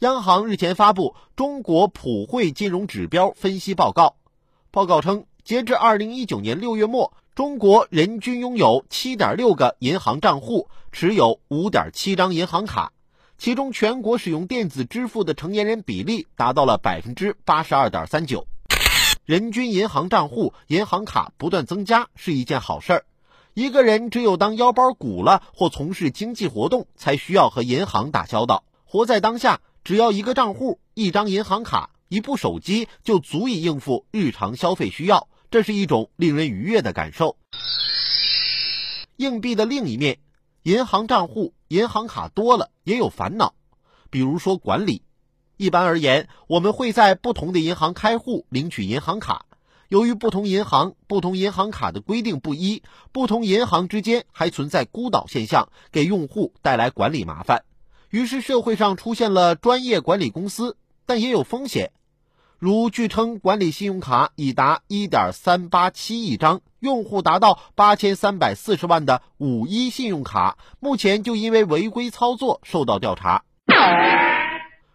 [0.00, 4.06] 央行日前发布《中国普惠金融指标分析报告》，
[4.70, 12.92] 报告称，截至二零一九年六月末，中国人均拥有七点六个银行账户，持有五点七张银行卡，
[13.36, 18.46] 其中全国使用电子支付的成年人比例达到了百分之八十二点三九。
[19.26, 23.04] 人均银行账户、银行卡不断增加是一件好事儿。
[23.52, 28.64] 一个人只有当腰包鼓了或从事经济活动，才需要和银行打交道。
[28.86, 35.28] 活在当下，只要一个账户、一张银行卡、一部手机，就足以应付日常消费需要。
[35.50, 37.36] 这是一种令人愉悦的感受。
[39.16, 40.18] 硬币的另一面，
[40.62, 43.54] 银行账户、银行卡多了也有烦恼，
[44.10, 45.02] 比如说管理。
[45.56, 49.44] 一般而言，我们会在不同的银行开户领取银行卡。
[49.88, 57.64] 由于不同银行、不同银行卡的规定不一，不同银行之间还存在孤岛现象，给用户带来管理麻烦。
[58.10, 61.92] 于是社会上出现了专业管理公司，但也有风险。
[62.58, 73.44] 如据称，管理信用卡已达一点三八七亿张，用户达到八千三百四十万的五一信用卡，目前就因为违规操作受到调查。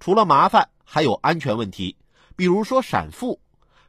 [0.00, 1.96] 除了麻烦，还有安全问题，
[2.34, 3.38] 比如说闪付。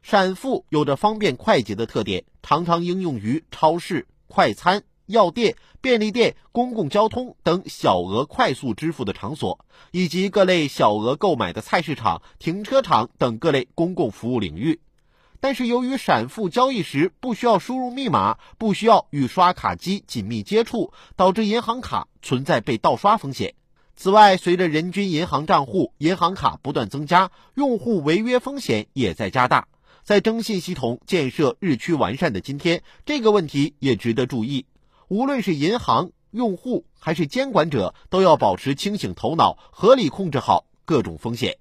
[0.00, 14.80] 闪付有着方便快捷的特点，常常应用于超市、快餐、药店、便利店、公共交通等小额快速支付的场所，以及各类小额购买的菜市场、停车场等各类公共服务领域。
[15.40, 23.54] 但是，由于闪付交易时不需要输入密码，不需要与刷卡机紧密接触，导致银行卡存在被盗刷风险。
[23.94, 29.68] 此外，随着人均银行账户、银行卡不断增加，用户违约风险也在加大。
[30.02, 34.66] 在征信系统建设日趋完善的今天，这个问题也值得注意。
[35.08, 41.56] 无论是银行、用户还是监管者，都要保持清醒头脑，合理控制好各种风险。